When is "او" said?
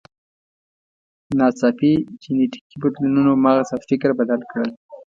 3.73-3.79